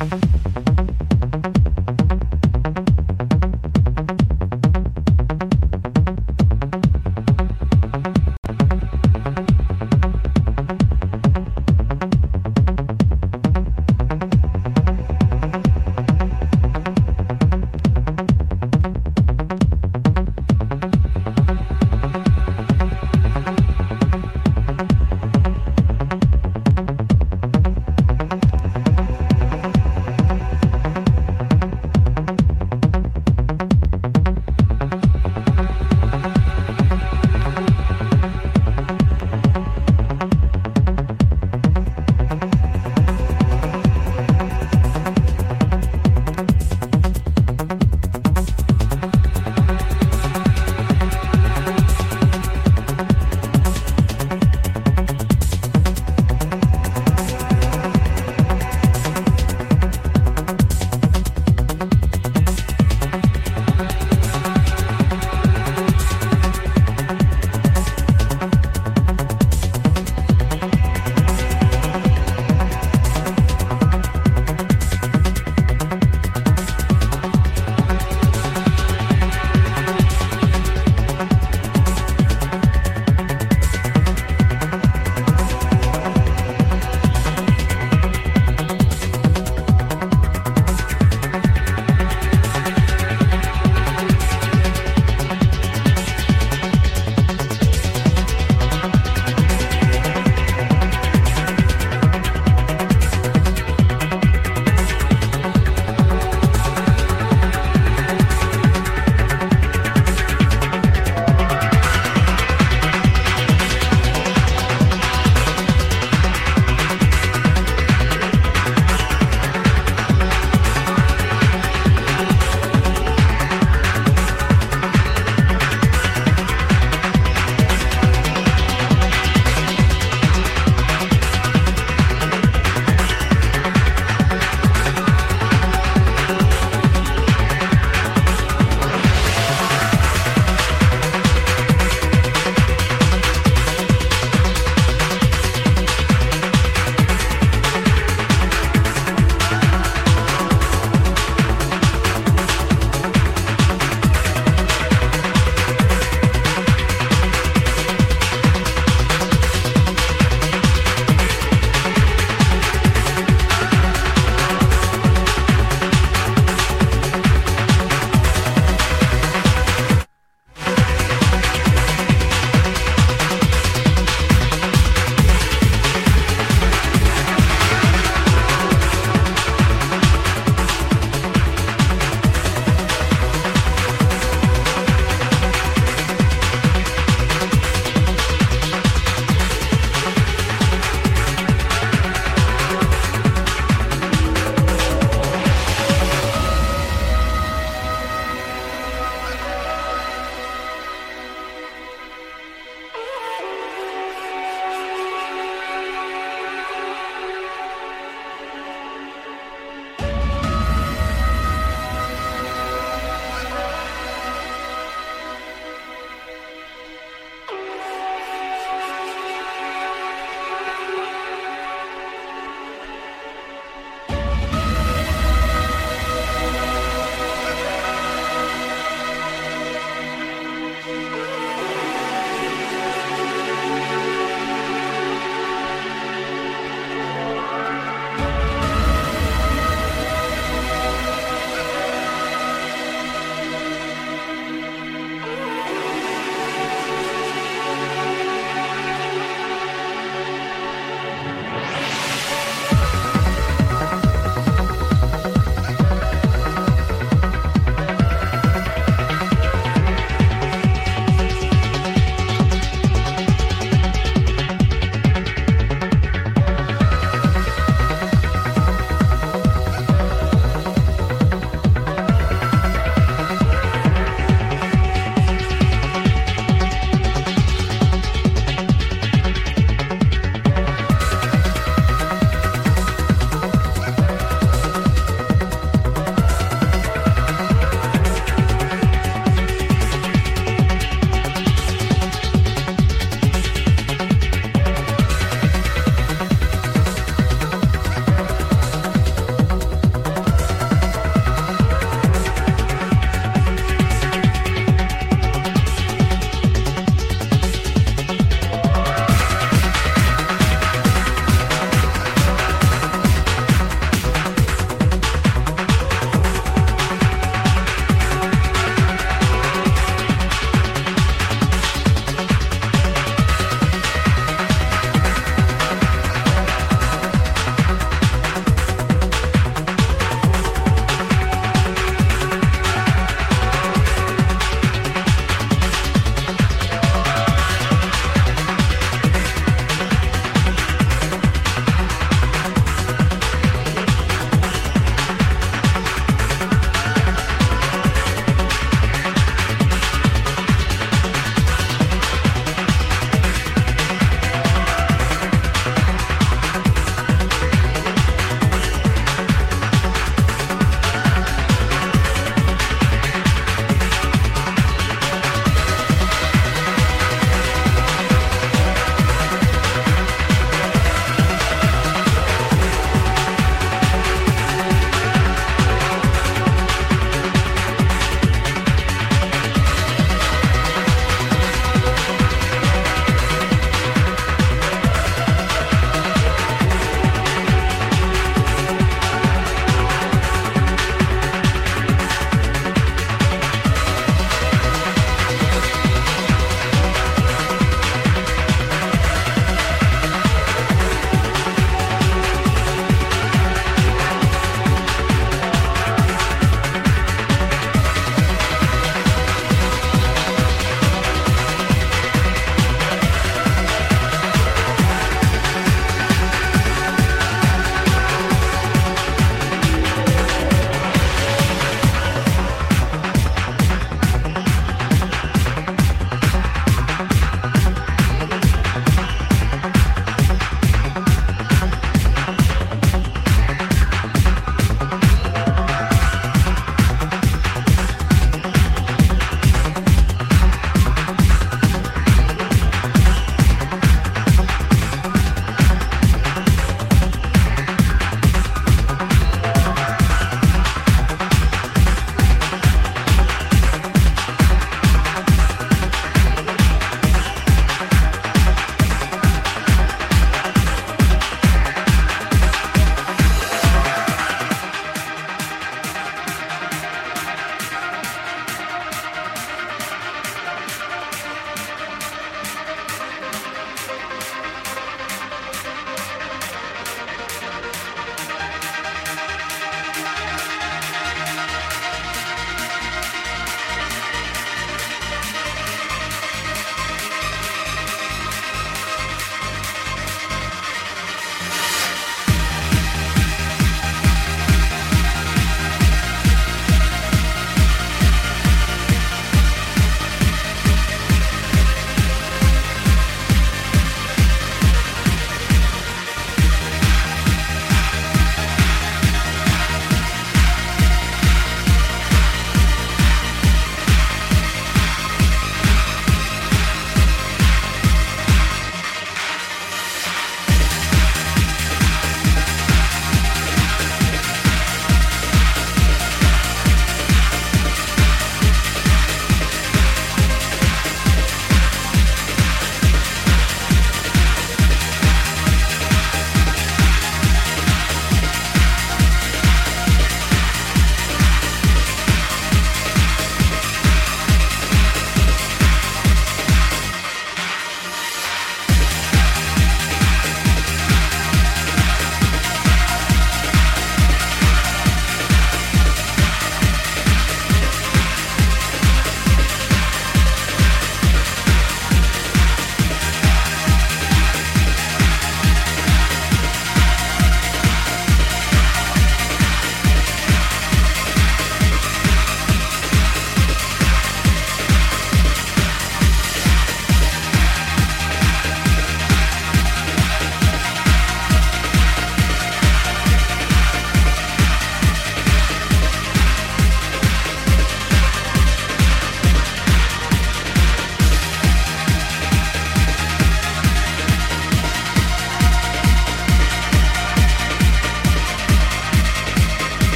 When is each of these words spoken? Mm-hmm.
Mm-hmm. 0.00 0.29